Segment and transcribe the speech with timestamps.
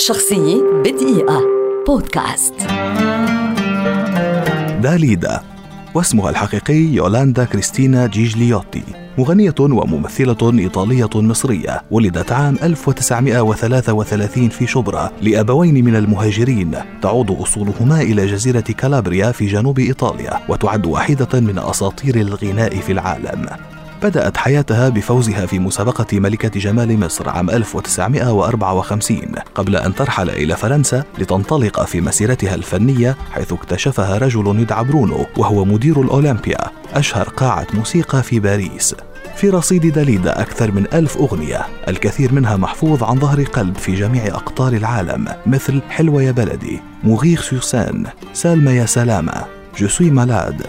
[0.00, 1.42] شخصية بدقيقة.
[1.86, 2.54] بودكاست.
[4.82, 5.40] داليدا
[5.94, 8.82] واسمها الحقيقي يولاندا كريستينا جيجليوتي
[9.18, 16.74] مغنية وممثلة إيطالية مصرية ولدت عام 1933 في شبرا لأبوين من المهاجرين.
[17.02, 23.46] تعود أصولهما إلى جزيرة كالابريا في جنوب إيطاليا وتعد واحدة من أساطير الغناء في العالم.
[24.02, 29.20] بدأت حياتها بفوزها في مسابقة ملكة جمال مصر عام 1954
[29.54, 35.64] قبل أن ترحل إلى فرنسا لتنطلق في مسيرتها الفنية حيث اكتشفها رجل يدعى برونو وهو
[35.64, 36.58] مدير الأولمبيا
[36.94, 38.94] أشهر قاعة موسيقى في باريس.
[39.36, 44.26] في رصيد داليدا أكثر من ألف أغنية الكثير منها محفوظ عن ظهر قلب في جميع
[44.26, 49.44] أقطار العالم مثل حلوة يا بلدي mourir sur scène سالمة يا سلامة
[49.78, 50.62] je suis malade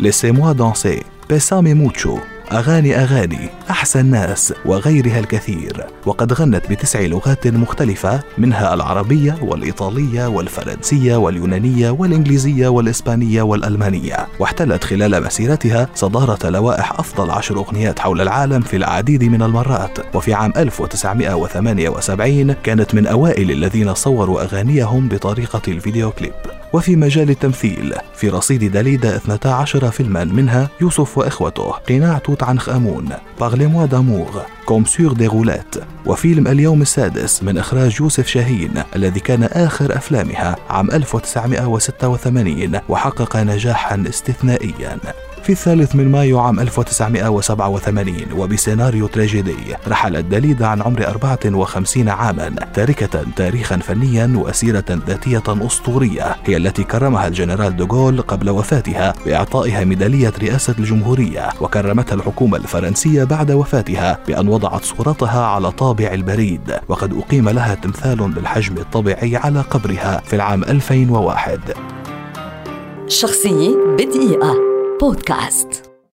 [0.00, 2.18] laissez-moi danser bésame mucho
[2.52, 5.86] أغاني أغاني أحسن ناس وغيرها الكثير.
[6.06, 14.26] وقد غنت بتسع لغات مختلفة منها العربية والإيطالية والفرنسية واليونانية والإنجليزية والإسبانية والألمانية.
[14.38, 20.16] واحتلت خلال مسيرتها صدارة لوائح أفضل عشر أغنيات حول العالم في العديد من المرات.
[20.16, 26.59] وفي عام 1978 كانت من أوائل الذين صوروا أغانيهم بطريقة الفيديو كليب.
[26.72, 27.94] وفي مجال التمثيل.
[28.14, 33.08] في رصيد داليدا 12 فيلما منها يوسف وإخوته قناع توت عنخ آمون
[33.40, 35.74] parlez-moi d'amour comme sur des roulettes.
[36.06, 44.04] وفيلم اليوم السادس من إخراج يوسف شاهين الذي كان آخر أفلامها عام 1986 وحقق نجاحا
[44.08, 44.98] استثنائيا.
[45.42, 49.56] في الثالث من مايو عام 1987 وبسيناريو تراجيدي
[49.88, 57.26] رحلت داليدا عن عمر 54 عاما تاركة تاريخا فنيا وسيرة ذاتية أسطورية هي التي كرمها
[57.26, 64.84] الجنرال دوغول قبل وفاتها بإعطائها ميدالية رئاسة الجمهورية وكرمتها الحكومة الفرنسية بعد وفاتها بأن وضعت
[64.84, 71.60] صورتها على طابع البريد وقد أقيم لها تمثال بالحجم الطبيعي على قبرها في العام 2001
[73.08, 74.69] شخصية بدقيقة.
[75.00, 75.89] بودكاست